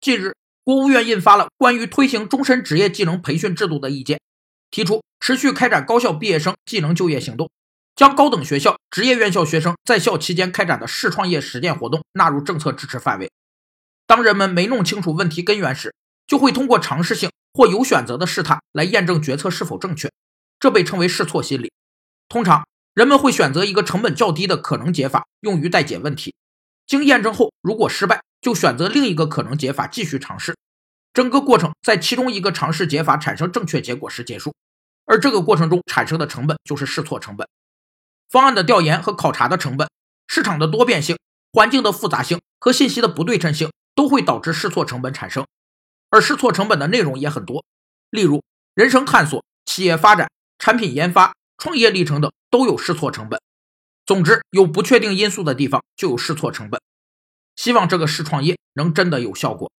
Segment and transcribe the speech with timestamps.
[0.00, 0.34] 近日，
[0.64, 4.18] 国务院印发了关于推行终身职业技能培训制度的意见，
[4.70, 7.50] 提出持续开展高校毕业生技能就业行动，
[7.94, 13.30] 将高等学校、职业院校学生在校期间开展的试创业实践活动纳入政策支持范围。
[14.06, 15.94] 当人们没弄清楚问题根源时，
[16.26, 20.10] 就会通过尝试性或有选择的试探来验证决策是否正确，
[20.58, 21.70] 这被称为试错心理。
[22.26, 26.34] 通常，人们会选择一个成本较低的可能解法用于待解问题，
[26.86, 30.56] 经验证后，如果失败，就选择另一个可能解法继续尝试。
[31.12, 34.54] 整个过程在其中一个尝试解法产生正确结果时结束，
[35.04, 37.46] 而这个过程中产生的成本就是试错成本。
[38.28, 39.88] 方案的调研和考察的成本、
[40.28, 41.18] 市场的多变性、
[41.52, 45.46] 环境的复杂性和信息的不对称性都会导致试错成本产生，
[46.10, 47.64] 而试错成本的内容也很多，
[48.10, 48.42] 例如
[48.74, 51.32] 人生探索、企业发展、产品研发。
[51.62, 53.38] 创业历程等都有试错成本。
[54.06, 56.80] 总之，有不确定因素的地方就有试错成本。
[57.60, 59.70] 希望这个试创业能真的有效果。